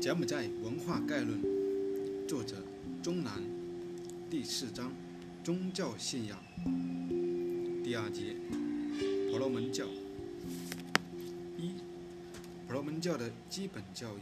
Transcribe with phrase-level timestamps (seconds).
[0.00, 1.38] 柬埔寨文化概论，
[2.26, 2.56] 作者
[3.02, 3.34] 钟南，
[4.30, 4.90] 第四章，
[5.44, 6.38] 宗教信仰，
[7.84, 8.34] 第二节，
[9.28, 9.84] 婆罗门教。
[11.58, 11.74] 一，
[12.66, 14.20] 婆罗门教的基本教育。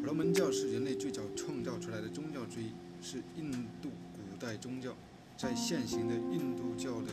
[0.00, 2.66] 婆罗门教是人类最早创造出来的宗教之一，
[3.00, 3.50] 是印
[3.80, 4.94] 度古代宗教，
[5.34, 7.08] 在现行的印度教的，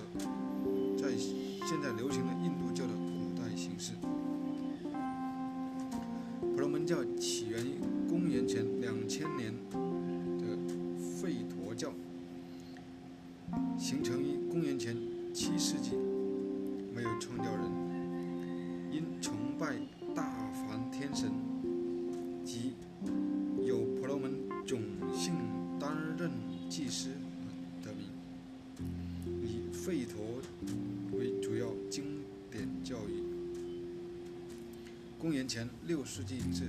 [1.01, 3.93] 在现在流行的印度教的古代形式。
[6.85, 7.79] 教起源于
[8.09, 10.57] 公元前两千年的
[10.99, 11.93] 吠陀教，
[13.77, 14.95] 形成于公元前
[15.33, 15.91] 七世纪，
[16.93, 17.71] 没有创教人，
[18.91, 19.77] 因崇拜
[20.13, 21.31] 大梵天神
[22.43, 22.73] 及
[23.65, 24.33] 有婆罗门
[24.65, 24.81] 种
[25.13, 25.33] 姓
[25.79, 26.29] 担任
[26.69, 27.09] 祭司
[27.41, 27.47] 而
[27.85, 28.09] 得名，
[29.41, 30.41] 以吠陀
[35.23, 36.65] 公元前六世纪至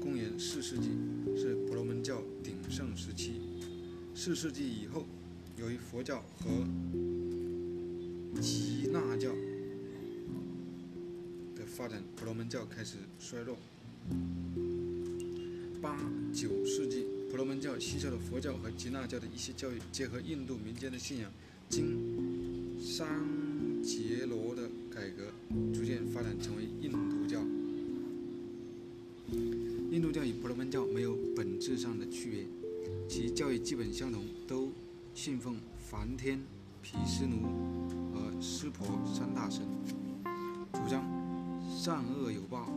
[0.00, 0.88] 公元四世纪
[1.36, 3.42] 是婆罗门教鼎盛时期。
[4.14, 5.04] 四世纪以后，
[5.58, 6.48] 由于佛教和
[8.40, 9.28] 耆那教
[11.54, 13.58] 的发展，婆罗门教开始衰落。
[15.82, 15.94] 八
[16.32, 21.30] 九世纪，婆罗门教吸收了佛教和耆那教的一些教育，结合印度民间的信仰，
[21.68, 23.06] 经桑
[23.82, 25.30] 杰罗的改革，
[25.74, 26.98] 逐渐发展成为印度
[30.08, 32.46] 印度教与婆罗门教没有本质上的区别，
[33.06, 34.72] 其教义基本相同，都
[35.12, 36.40] 信奉梵天、
[36.80, 37.42] 毗湿奴
[38.14, 39.66] 和湿婆三大神，
[40.72, 41.04] 主张
[41.68, 42.70] 善恶有报、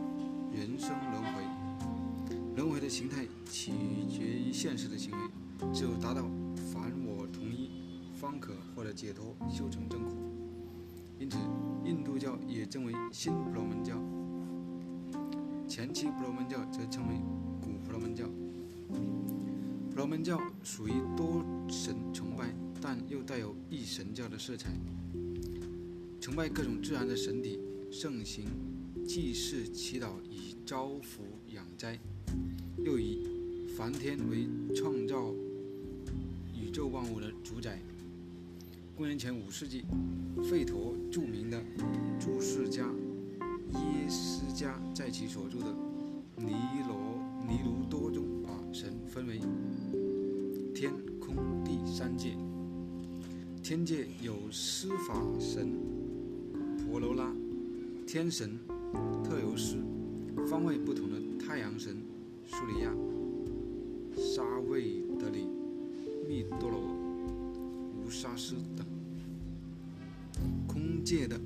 [0.54, 1.42] 人生轮回。
[2.54, 3.72] 轮回的形态取
[4.10, 5.18] 决于现实的行为，
[5.72, 6.28] 只有达到
[6.70, 7.70] 凡我同一，
[8.14, 10.12] 方可获得解脱，修成正果。
[11.18, 11.38] 因此，
[11.82, 13.96] 印度教也称为新婆罗门教。
[15.74, 17.14] 前期婆罗门教则称为
[17.58, 18.26] 古婆罗门教。
[19.88, 24.68] 婆罗门教属于多神崇拜，但又带有一神教的色彩，
[26.20, 27.58] 崇拜各种自然的神体，
[27.90, 28.44] 盛行
[29.08, 31.22] 祭祀祈祷以招福
[31.54, 31.98] 养灾，
[32.76, 33.26] 又以
[33.74, 34.46] 梵天为
[34.76, 35.32] 创造
[36.54, 37.80] 宇宙万物的主宰。
[38.94, 39.86] 公元前五世纪，
[40.36, 41.58] 吠陀著名的
[42.20, 42.86] 注释家。
[44.02, 45.66] 耶斯加在其所著的
[46.36, 46.52] 《尼
[46.88, 46.96] 罗
[47.46, 49.38] 尼卢多》中，把神分为
[50.74, 52.36] 天、空、地三界。
[53.62, 55.78] 天界有司法神
[56.78, 57.32] 婆罗拉、
[58.04, 58.58] 天神
[59.22, 59.76] 特尤斯、
[60.48, 61.96] 方位不同的太阳神
[62.44, 62.92] 苏里亚、
[64.16, 65.46] 沙卫德里、
[66.28, 66.80] 密多罗、
[68.04, 68.84] 乌沙斯等。
[70.66, 71.38] 空界的。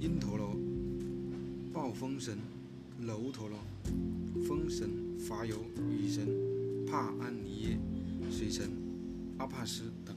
[0.00, 0.56] 因陀罗、
[1.72, 2.38] 暴风神、
[3.02, 3.58] 楼陀罗、
[4.46, 4.88] 风神
[5.18, 5.56] 伐尤、
[5.90, 6.28] 雨神
[6.86, 7.78] 帕安尼耶、
[8.30, 8.70] 水神
[9.38, 10.14] 阿帕斯等；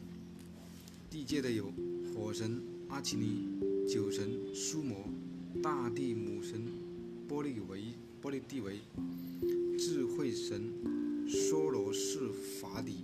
[1.10, 1.74] 地界的有
[2.14, 3.48] 火神阿奇尼、
[3.90, 4.98] 酒神苏摩、
[5.64, 6.62] 大地母神
[7.28, 7.86] 波利维、
[8.22, 8.82] 波利蒂维、
[9.80, 10.62] 智慧神
[11.28, 12.30] 梭罗士
[12.62, 12.98] 法底、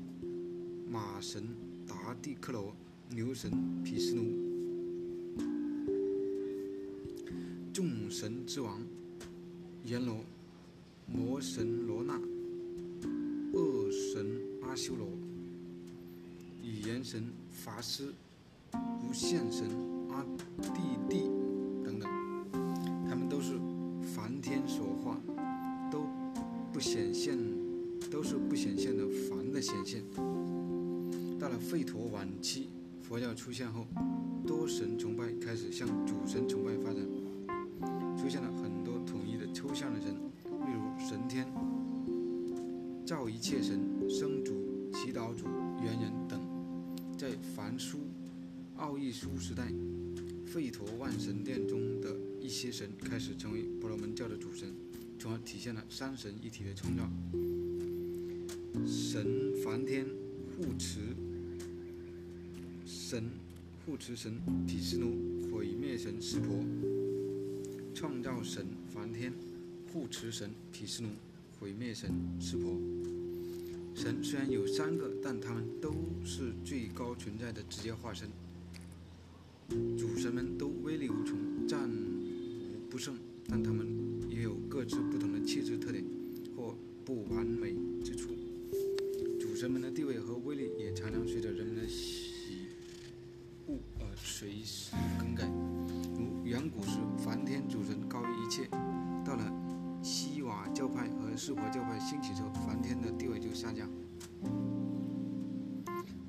[0.92, 1.44] 马神
[1.88, 2.76] 达蒂克罗、
[3.10, 3.52] 牛神
[3.84, 4.47] 毗湿奴。
[7.78, 8.82] 众神之王
[9.86, 10.16] 阎罗、
[11.06, 12.20] 魔神罗那、
[13.54, 14.26] 恶神
[14.64, 15.08] 阿修罗、
[16.64, 18.12] 语言神法师、
[18.74, 19.68] 无限神
[20.10, 20.26] 阿
[20.60, 21.30] 地地
[21.86, 22.10] 等等，
[23.08, 23.54] 他们都是
[24.16, 25.16] 梵天所化，
[25.92, 26.02] 都
[26.74, 27.38] 不显现，
[28.10, 30.02] 都是不显现的梵的显现。
[31.38, 32.70] 到了吠陀晚期，
[33.04, 33.86] 佛教出现后，
[34.48, 37.17] 多神崇拜开始向主神崇拜发展。
[49.08, 49.72] 奥义书时代，
[50.54, 54.68] 吠陀万神殿中的一些神开始成为婆罗门教的主神，
[55.18, 57.10] 从而体现了三神一体的创造。
[58.86, 60.06] 神梵天
[60.58, 61.00] 护持
[62.86, 63.24] 神
[63.86, 65.16] 护持神毗湿奴，
[65.54, 66.62] 毁灭神湿婆。
[67.96, 69.32] 创造神梵天，
[69.94, 71.08] 护持神毗湿奴，
[71.62, 72.12] 毁灭神
[72.42, 72.78] 湿婆。
[73.96, 75.94] 神虽然有三个，但他们都
[76.26, 78.28] 是最高存在的直接化身。
[79.70, 81.38] 主神们都威力无穷，
[81.68, 83.16] 战无不胜，
[83.48, 83.88] 但他们
[84.30, 86.04] 也有各自不同的气质特点
[86.56, 88.30] 或不完美之处。
[89.40, 92.68] 主神们的地位和威力也常常随着人们的喜
[93.68, 95.46] 恶而随时更改。
[96.16, 98.68] 如远古时，梵天主神高于一切。
[99.26, 99.52] 到了
[100.02, 103.90] 西瓦教派和湿婆教派兴起之后，梵天的地位就下降。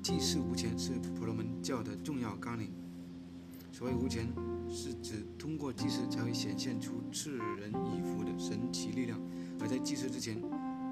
[0.03, 2.71] 祭祀无钱是婆罗门教的重要纲领。
[3.71, 4.27] 所谓无钱，
[4.69, 9.19] 是指通过祭祀才会显现出赐人以福的神奇力量，
[9.59, 10.35] 而在祭祀之前，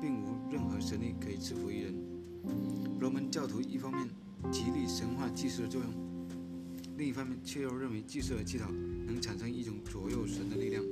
[0.02, 1.94] 并无任何神力可以赐福于人。
[3.00, 4.08] 罗门教徒一方面
[4.52, 5.92] 极力神化祭祀的作用，
[6.98, 8.72] 另一方面却又认为祭祀和祈祷
[9.06, 10.84] 能产生一种左右神的力量。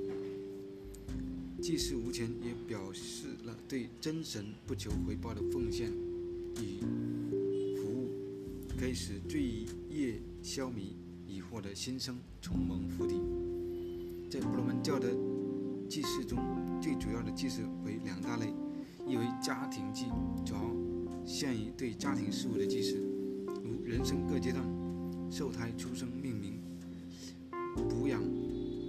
[1.62, 5.90] 祭祀无钱也表示了对真神不求回报的奉献
[6.62, 6.82] 与
[7.78, 8.12] 服务，
[8.78, 10.94] 可以使罪业消弭，
[11.28, 13.16] 以获得新生，重蒙福地。
[14.30, 15.10] 在婆罗门教的
[15.88, 16.38] 祭祀中，
[16.82, 18.54] 最主要的祭祀为两大类，
[19.08, 20.06] 一为家庭祭，
[20.46, 20.62] 主要
[21.26, 22.98] 限于对家庭事务的祭祀，
[23.64, 24.64] 如人生各阶段、
[25.32, 26.60] 受胎、出生、命名、
[27.90, 28.22] 补养、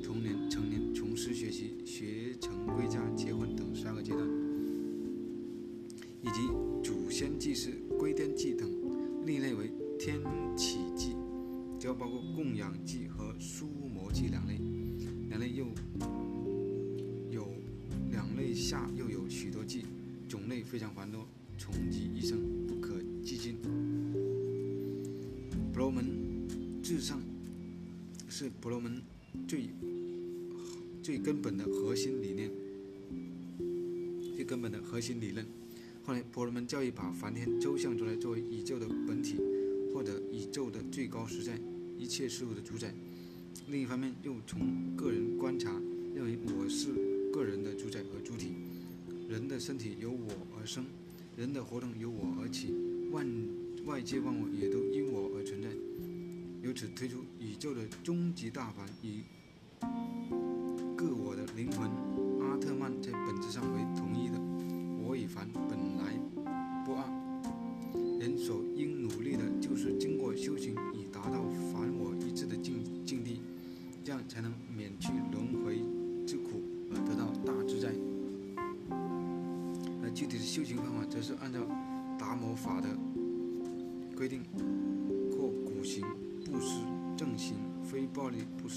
[0.02, 4.26] 童年、成年、从事学习、学成归家、结婚等三个阶段，
[6.22, 6.48] 以及
[6.82, 8.68] 祖先祭祀、归天祭等。
[9.24, 10.20] 另一类为天
[10.56, 11.15] 启祭，
[11.86, 14.58] 主要包括供养祭和梳摩祭两类。
[15.28, 15.66] 两类又
[17.30, 17.46] 有
[18.10, 19.84] 两类下又有许多祭，
[20.28, 21.24] 种类非常繁多，
[21.56, 23.54] 穷极一生不可计尽。
[25.72, 26.04] 婆罗门
[26.82, 27.22] 至上
[28.28, 29.00] 是婆罗门
[29.46, 29.68] 最
[31.04, 32.50] 最根本的核心理念，
[34.34, 35.46] 最根本的核心理论。
[36.02, 39.36] 后来，婆罗门教义把梵天抽象出来作为宇宙的本体，
[39.94, 41.56] 或者宇宙的最高实在，
[41.98, 42.92] 一切事物的主宰。
[43.68, 45.70] 另一方面，又从个人观察，
[46.14, 46.92] 认为我是
[47.32, 48.52] 个人的主宰和主体，
[49.28, 50.84] 人的身体由我而生，
[51.36, 52.74] 人的活动由我而起，
[53.10, 53.26] 万
[53.84, 55.68] 外界万物也都因我而存在。
[56.62, 59.22] 由此推出宇宙的终极大法与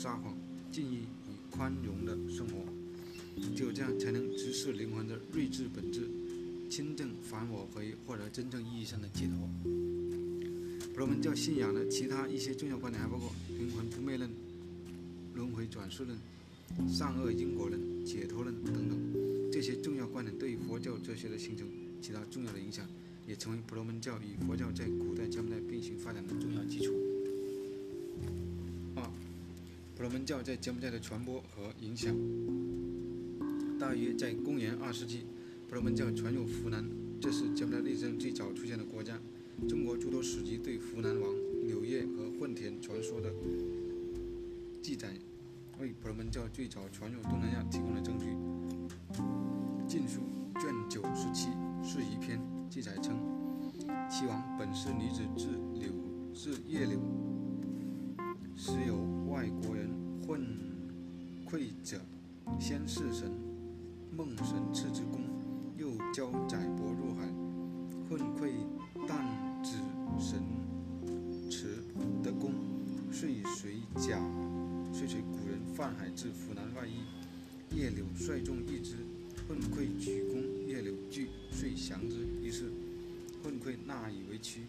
[0.02, 0.34] 撒谎、
[0.72, 2.64] 敬意与宽容的生活。
[3.54, 6.10] 只有这样，才能直视灵魂的睿智本质，
[6.70, 9.50] 亲正凡我可以，获得真正意义上的解脱。
[10.94, 14.30] 婆罗门教信仰的其他一些重要观点还包括灵魂不灭论、
[15.36, 16.18] 轮回转世论、
[16.88, 19.52] 善恶因果论、解脱论等等。
[19.52, 21.68] 这些重要观点对于佛教哲学的形成
[22.02, 22.88] 起到重要的影响，
[23.28, 27.09] 也成为婆罗门教与佛教在古代柬埔寨并行发展的重要基础。
[30.00, 32.16] 婆罗门教在柬埔寨的传播和影响。
[33.78, 35.26] 大约在公元二世纪，
[35.68, 39.20] 婆罗门教传入湖南，这是柬埔寨历史上最早出现的国家。
[39.68, 41.34] 中国诸多史籍对湖南王
[41.68, 43.30] 柳叶和混田传说的
[44.82, 45.10] 记载，
[45.82, 48.28] 为婆罗门教最早传入东南亚提供了证据。
[49.86, 50.22] 《晋书》
[50.62, 51.50] 卷九十七
[51.84, 53.20] 《释疑篇》记载称，
[54.10, 55.92] 其王本是女子，字柳，
[56.34, 56.98] 字叶柳。
[58.62, 58.98] 时有
[59.32, 59.90] 外国人
[60.28, 60.46] 混
[61.46, 61.98] 窥者，
[62.60, 63.32] 先是神，
[64.12, 65.22] 梦神赐之功，
[65.78, 67.26] 又教载帛入海，
[68.10, 68.52] 混窥
[69.08, 69.76] 但子
[70.20, 70.44] 神
[71.50, 71.78] 池
[72.22, 72.52] 得功，
[73.14, 74.20] 遂随甲，
[74.92, 77.78] 遂随古人泛海至湖南外夷。
[77.78, 78.98] 叶柳率众议之，
[79.48, 82.28] 混窥举功，叶柳惧，遂降之。
[82.44, 82.66] 于是
[83.42, 84.64] 混窥纳以为屈，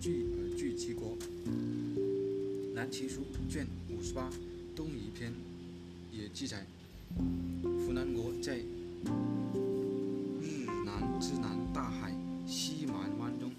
[0.00, 1.18] 惧而据其国。
[2.80, 3.20] 《南齐书》
[3.52, 4.30] 卷五十八
[4.74, 5.30] 《东夷篇》
[6.10, 6.64] 也记载，
[7.14, 8.56] 湖南国在
[10.40, 13.52] 日南之南大海西蛮湾中，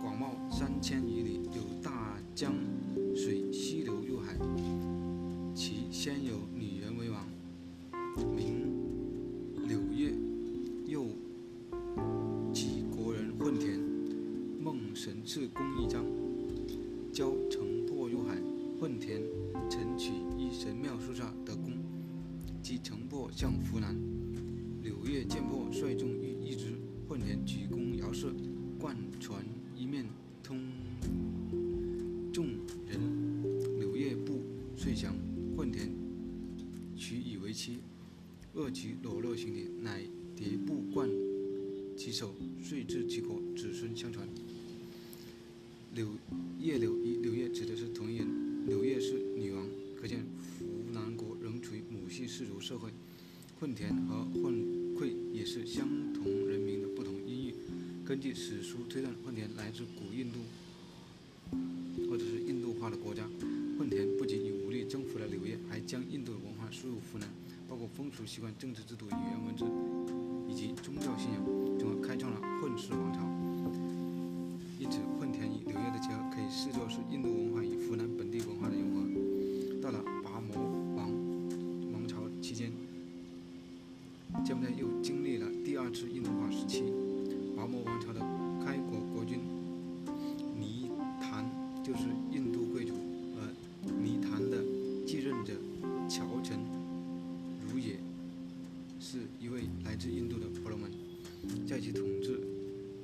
[0.00, 2.54] 广袤三千余里，有大江
[3.14, 4.34] 水溪流入海。
[5.54, 7.28] 其先有女人为王，
[8.34, 8.72] 名
[9.68, 10.14] 柳叶，
[10.86, 11.04] 又
[12.54, 13.78] 几国人混田，
[14.58, 15.85] 梦神赐功一
[18.86, 19.20] 混田
[19.68, 21.72] 陈取一神庙树下得功，
[22.62, 23.96] 即城破向湖南。
[24.80, 26.66] 柳叶剑破，率众欲一之。
[27.08, 28.32] 混田举弓遥射，
[28.78, 30.06] 贯船一面
[30.40, 30.70] 通
[32.32, 32.46] 众
[32.86, 33.00] 人。
[33.80, 34.40] 柳叶不
[34.76, 35.16] 遂降，
[35.56, 35.90] 混田
[36.96, 37.78] 取以为妻，
[38.54, 40.00] 恶其裸露形体，乃
[40.36, 41.10] 叠布贯
[41.96, 44.28] 其手，遂至其国，子孙相传。
[45.92, 46.06] 柳
[46.60, 48.45] 叶柳与柳叶指的是同一人。
[48.66, 49.64] 柳叶是女王，
[50.00, 50.24] 可见
[50.58, 52.90] 湖南国仍处于母系氏族社会。
[53.60, 54.54] 混田和混
[54.96, 57.54] 溃也是相同人名的不同音译。
[58.04, 60.40] 根据史书推断，混田来自古印度
[62.10, 63.22] 或者是印度化的国家。
[63.78, 67.28] 混田不仅以武力征服了柳叶，还将印度的文化输入湖南，
[67.68, 69.64] 包括风俗习惯、政治制度、语言文字
[70.50, 71.44] 以及宗教信仰，
[71.78, 73.45] 从而开创了混世王朝。
[76.46, 79.80] 以视作是印度文化与湖南本地文化的融合。
[79.82, 80.54] 到了拔摩
[80.94, 81.10] 王
[81.92, 82.70] 王朝期间。
[84.44, 86.84] 柬埔寨又经历了第二次印度化时期。
[87.56, 88.20] 拔摩王朝的
[88.64, 89.40] 开国国君
[90.56, 90.88] 尼
[91.20, 91.44] 檀
[91.82, 92.94] 就是印度贵族，
[93.34, 93.42] 而
[94.00, 94.62] 尼檀的
[95.04, 95.52] 继任者
[96.08, 96.60] 乔臣
[97.68, 97.98] 如也
[99.00, 100.92] 是一位来自印度的婆罗门，
[101.66, 102.38] 在其统治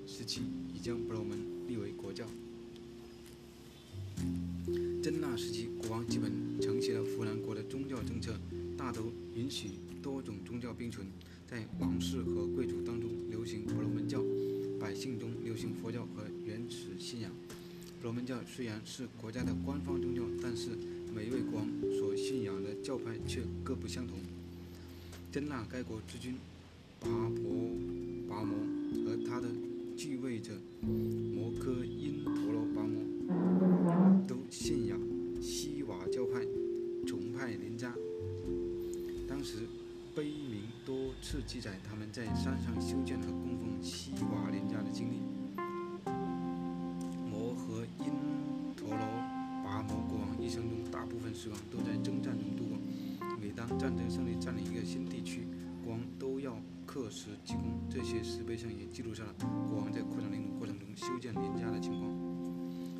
[0.06, 2.24] 时期已将婆罗门立为国教。
[5.32, 8.38] 真腊时期，国王基本承袭了弗兰国的宗教政策，
[8.76, 9.70] 大都允许
[10.02, 11.06] 多种宗教并存。
[11.46, 14.22] 在王室和贵族当中流行婆罗门教，
[14.78, 17.30] 百姓中流行佛教和原始信仰。
[18.02, 20.68] 婆罗门教虽然是国家的官方宗教，但是
[21.14, 21.66] 每一位国王
[21.98, 24.18] 所信仰的教派却各不相同。
[25.30, 26.34] 真腊该国之君
[27.00, 27.70] 拔婆
[28.28, 28.54] 拔摩
[29.02, 29.48] 和他的
[29.96, 33.00] 继位者摩诃因陀罗拔摩
[34.28, 34.91] 都信仰
[41.52, 45.20] 记载他们在山上修建和供奉西瓦林家的经历。
[47.30, 48.06] 摩诃因
[48.74, 48.98] 陀罗
[49.62, 52.78] 拔摩国王一生中大部分时光都在征战中度过。
[53.38, 55.46] 每当战争胜利占领一个新地区，
[55.84, 56.56] 国王都要
[56.86, 57.64] 刻石记功。
[57.90, 59.34] 这些石碑上也记录下了
[59.68, 62.10] 国王在扩张领土过程中修建林家的情况。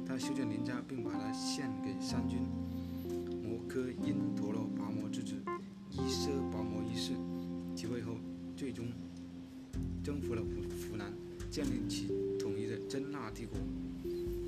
[0.06, 2.40] 他修建林家，并把它献给三军
[3.42, 5.36] 摩诃因陀罗拔摩之子。
[5.88, 6.58] 伊舍拔，
[8.62, 8.86] 最终
[10.04, 10.48] 征服了湖
[10.88, 11.12] 湖南，
[11.50, 12.06] 建立起
[12.38, 13.58] 统一的真腊帝国。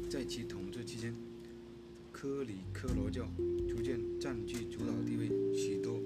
[0.09, 1.13] 在其统治期间，
[2.13, 3.27] 科里科罗教
[3.69, 5.99] 逐渐占据主导地位，许多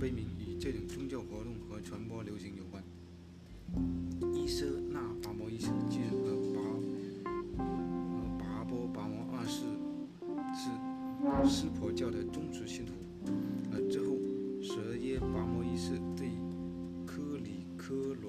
[0.00, 2.82] 碑铭与这种宗教活动和传播流行有关。
[4.34, 9.62] 伊舍那拔摩一世继任和拔和拔波拔摩二世
[10.56, 10.68] 是
[11.48, 12.94] 湿婆教的忠实信徒，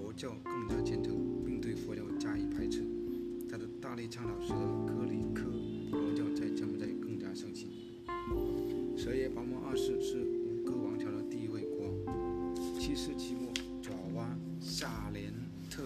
[0.09, 1.13] 佛教更加虔诚，
[1.45, 2.83] 并对佛教加以排斥。
[3.47, 5.45] 他的大力倡导使得科里科
[5.91, 7.69] 罗教在柬埔寨更加盛行。
[8.97, 12.55] 舍耶拔摩二世是吴哥王朝的第一位国王。
[12.79, 15.31] 七世纪末，爪哇夏连
[15.69, 15.83] 特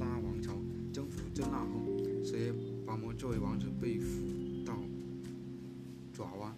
[0.00, 0.54] 拉王朝
[0.90, 2.50] 征服真腊后，舍耶
[2.86, 4.22] 拔摩作为王子被俘
[4.64, 4.82] 到
[6.14, 6.56] 爪哇。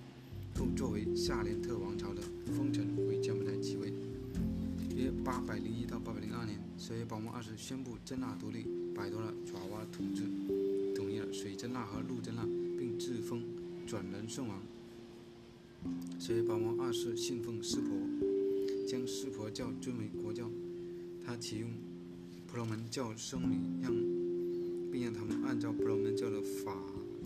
[0.55, 2.23] 后作为夏连特王朝的
[2.57, 3.93] 封臣回柬埔寨即位。
[5.01, 10.25] 约八百零一到八百零二年，舍耶拔摩二世宣布真腊独立，摆脱了爪哇统治，
[10.95, 12.45] 统一了水真腊和陆真腊，
[12.79, 13.43] 并自封
[13.87, 14.63] 转轮圣王。
[16.19, 17.97] 舍耶拔摩二世信奉湿婆，
[18.87, 20.51] 将湿婆教尊为国教。
[21.25, 21.71] 他启用
[22.47, 23.95] 婆罗门教僧侣，让
[24.91, 26.77] 并让他们按照婆罗门教的法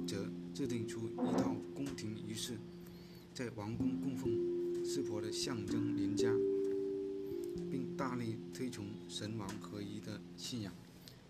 [0.07, 2.53] 则制定出一套宫廷仪式。
[3.33, 6.31] 在王宫供奉湿婆的象征林家，
[7.97, 10.73] 大力推崇神王合一的信仰，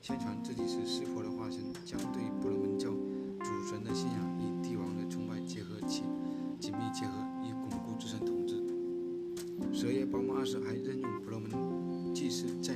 [0.00, 6.02] 宣传自己是湿婆的化身，将对婆罗门教主神的信仰与帝王的崇拜结合起，
[6.58, 8.62] 紧密结合以巩固自身统治。
[9.72, 12.74] 舍耶拔摩二世还任用婆罗门祭司在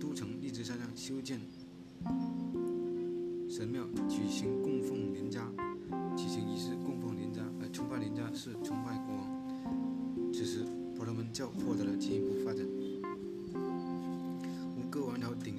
[0.00, 1.40] 都城荔枝山上修建
[3.48, 5.48] 神庙，举行供奉林家。
[6.16, 10.32] 举行仪式供奉林家，而崇拜林家是崇拜国王。
[10.32, 10.64] 此时，
[10.96, 12.66] 婆罗门教获得了进一步发展。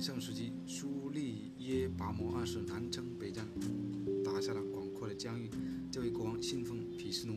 [0.01, 3.45] 盛时期，苏利耶拔摩二世南征北战，
[4.23, 5.49] 打下了广阔的疆域。
[5.91, 7.33] 这位国王信奉毗湿奴，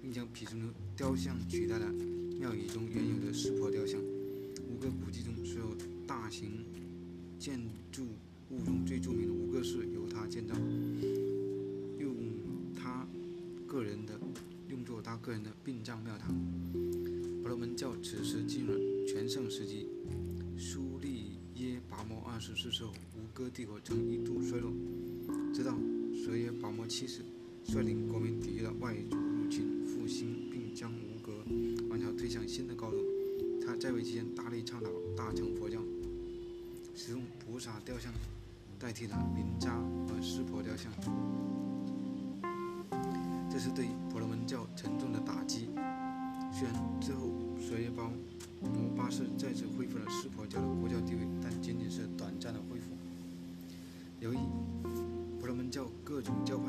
[0.00, 1.92] 并将毗湿奴雕像取代了
[2.40, 4.00] 庙宇中原有的湿婆雕像。
[4.00, 6.64] 五个古迹中所有大型
[7.38, 7.60] 建
[7.92, 8.06] 筑
[8.50, 10.54] 物中最著名的五个是由他建造。
[11.98, 12.14] 用
[12.74, 13.06] 他
[13.66, 14.18] 个人的
[14.68, 16.34] 用作他个人的殡葬庙堂。
[17.42, 19.86] 婆罗门教此时进入了全盛时期。
[20.60, 21.27] 苏利
[22.38, 24.70] 拔摩二世逝世后，吴哥帝国曾一度衰落，
[25.52, 25.74] 直到
[26.14, 27.22] 舍耶拔摩七世
[27.64, 31.32] 率领国民抵御了外族入侵，复兴并将吴哥
[31.90, 32.98] 王朝推向新的高度。
[33.66, 35.80] 他在位期间大力倡导大乘佛教，
[36.94, 38.12] 使用菩萨雕像
[38.78, 39.74] 代替了林扎
[40.06, 40.92] 和湿婆雕像。
[43.50, 45.68] 这是对婆罗门教沉重的打击。
[46.50, 47.22] 虽然最后
[47.60, 48.10] 舍耶包
[48.60, 52.90] 摩巴士再次恢复了湿婆教的国教地位，但仅仅是短暂的恢复。
[54.20, 54.38] 由于
[55.38, 56.67] 婆罗门教各种教派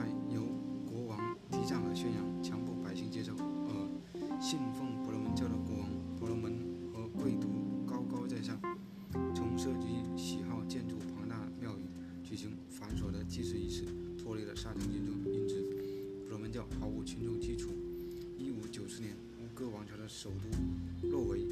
[20.21, 21.47] 首都洛维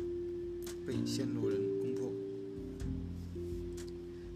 [0.86, 2.12] 被暹罗人攻破。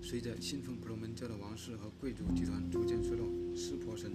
[0.02, 4.10] 随着信奉婆罗门教的王室和贵族集团逐渐衰落，湿婆神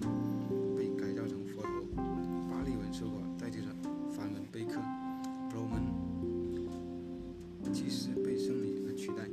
[0.75, 1.69] 被改造成佛陀，
[2.49, 3.67] 巴利文说过代替了
[4.09, 4.81] 梵文碑刻，
[5.51, 5.83] 婆罗门
[7.71, 9.29] 祭司被僧侣而取代，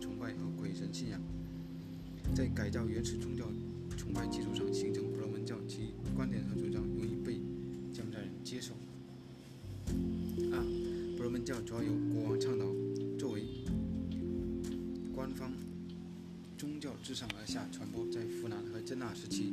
[0.00, 1.20] 崇拜和鬼神信仰，
[2.34, 3.44] 在改造原始宗教
[3.96, 7.40] 崇拜基础上形成婆罗门教，其观点和主张容易被
[7.92, 8.72] 柬埔寨人接受。
[10.52, 10.62] 二、
[11.16, 12.66] 婆罗门教主要由国王倡导，
[13.18, 13.42] 作为
[15.14, 15.52] 官方
[16.56, 19.52] 宗教自上而下传播，在扶南和真纳时期。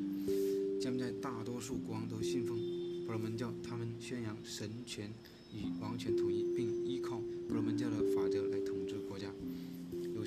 [0.79, 2.58] 柬埔寨大多数国王都信奉
[3.05, 5.10] 婆罗门教，他们宣扬神权
[5.53, 7.17] 与王权统一，并依靠
[7.48, 8.59] 婆罗门教的法则来。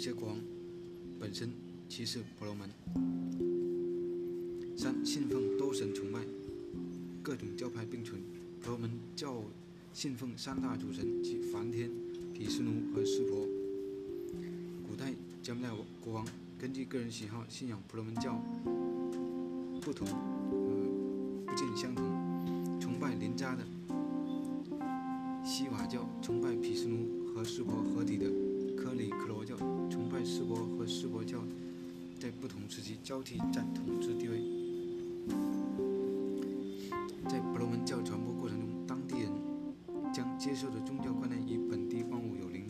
[0.02, 0.36] 些国王
[1.20, 1.48] 本身
[1.88, 2.68] 歧视婆罗门。
[4.76, 6.18] 三、信奉多神崇拜，
[7.22, 8.20] 各种教派并存。
[8.60, 9.44] 婆罗门教
[9.92, 11.88] 信奉三大主神，即梵天、
[12.34, 13.46] 毗湿奴和湿婆。
[14.88, 16.26] 古代柬埔寨国王
[16.58, 18.42] 根据个人喜好信仰婆罗门教
[19.80, 20.08] 不同。
[21.46, 23.64] 不尽相同，崇拜林扎的
[25.44, 28.26] 西瓦教，崇拜毗湿奴和湿婆合体的
[28.74, 29.41] 科里克罗，
[30.12, 31.42] 拜湿婆和湿婆教，
[32.20, 34.42] 在不同时期交替占统治地位。
[37.30, 39.32] 在婆罗门教传播过程中，当地人
[40.12, 42.66] 将接受的宗教观念与本地万物有灵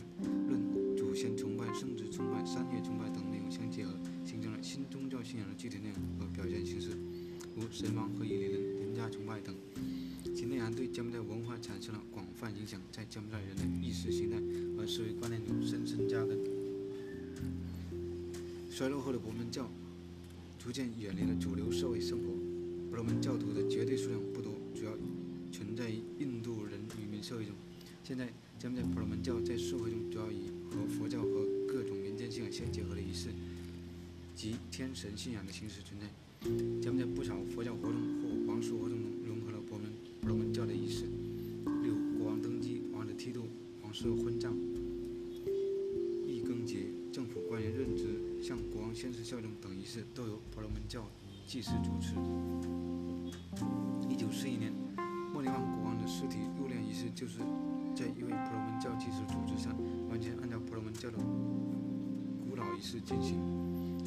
[0.47, 3.91] 论、祖先崇拜、圣子崇拜、三月崇拜等内容相结合，
[4.23, 6.91] 形成了新宗教信仰的具体内容和表现形式，
[7.57, 8.73] 如神王和以利人。
[8.93, 9.53] 家崇拜等，
[10.35, 14.37] 其内涵对柬埔寨文化产生了广泛影响，在柬埔寨人的意识形态
[14.77, 16.52] 和思维观念中深深扎根。
[18.73, 19.69] 衰落后的婆罗门教
[20.57, 22.25] 逐渐远离了主流社会生活，
[22.89, 24.97] 婆罗门教徒的绝对数量不多，主要
[25.51, 27.53] 存在于印度人渔民社会中。
[28.03, 33.29] 现在，柬埔寨婆罗门教在社会中主要以和佛教和各种民间信仰相结合的仪式
[34.33, 36.07] 及天神信仰的形式存在。
[36.81, 43.43] 柬埔寨不少佛教活动或皇室活动中融合了婆罗门婆罗门教的仪式，例如国王登基、王子剃度、
[43.83, 44.51] 皇室婚葬、
[46.25, 48.12] 易更节、政府官员任职、
[48.93, 51.09] 宣誓效忠等仪式都由婆罗门教
[51.47, 52.13] 祭司主持。
[54.07, 54.71] 一九四一年，
[55.33, 57.39] 莫里旺国王的尸体入殓仪式就是
[57.95, 59.75] 在一位婆罗门教祭司组织上，
[60.09, 61.17] 完全按照婆罗门教的
[62.47, 63.39] 古老仪式进行，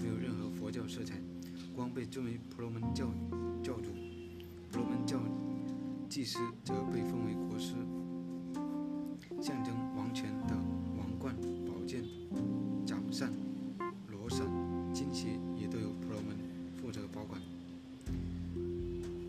[0.01, 1.14] 没有任何佛教色彩。
[1.75, 3.07] 光被尊为婆罗门教
[3.62, 3.90] 教主，
[4.70, 5.18] 婆罗门教
[6.09, 7.75] 祭司则被封为国师，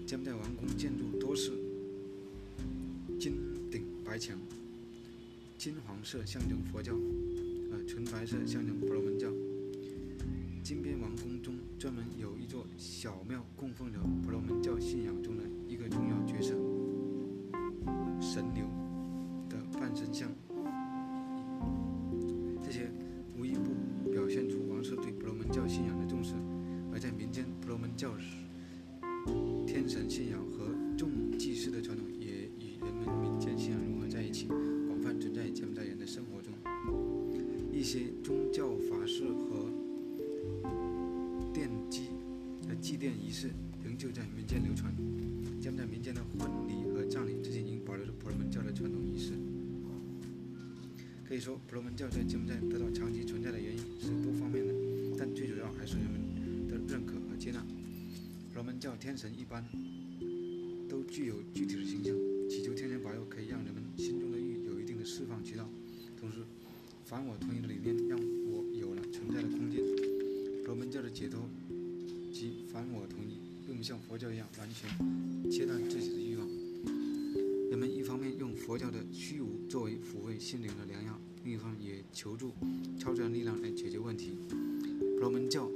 [0.08, 1.52] 柬埔寨王宫建筑多是
[3.20, 3.34] 金
[3.70, 4.40] 顶白墙，
[5.58, 6.94] 金黄色象征佛教，
[7.74, 9.28] 呃，纯白色象征婆罗门教。
[10.64, 16.56] 金边王宫中专门有一座小庙，供奉着婆罗门教信仰中的一个重要角色——
[18.26, 18.66] 神牛
[19.50, 20.32] 的半身像。
[38.52, 39.70] 教法式和
[41.54, 42.10] 奠基
[42.68, 43.50] 的祭奠仪式
[43.84, 44.94] 仍旧在民间流传。
[45.62, 49.34] 柬埔寨民间的婚礼和葬礼至今仍保留着婆罗门教的传统仪式。
[51.28, 54.74] 可以说，婆罗门教在柬埔寨得到长期存在的原因是多方面的，
[55.18, 57.60] 但最主要还是人们的认可和接纳。
[58.54, 59.64] 婆罗门教天神一般
[60.88, 62.16] 都具有具体的形象，
[62.50, 65.68] 祈求天神保佑可以让人们心中的欲有一定的释放渠道，
[66.18, 66.38] 同时，
[67.04, 68.18] 反我同意的理念让
[69.28, 69.84] 存在的空间。
[70.66, 71.42] 罗门教的解脱
[72.32, 74.90] 及反我同意，并不像佛教一样完全
[75.52, 76.48] 切断自己的欲望。
[77.70, 82.54] 人们一方面用佛教的虚无作为抚慰心灵的良药，另一方面也求助
[82.98, 84.38] 超自然力量来解决问题。
[85.20, 85.70] 罗门教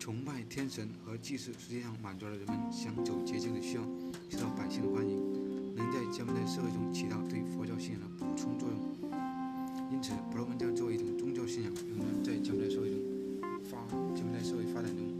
[0.00, 3.82] 崇拜天神和祭祀，实际上满足了人们想走捷径的需要，
[4.28, 9.03] 受到百姓的欢迎，能在将来社会中起到对佛教信仰的补充作用。
[10.04, 13.00] 因此，婆罗门教作为一种宗教信仰，仍然在将来社会中
[13.62, 13.78] 发
[14.14, 15.13] 将来社会发展中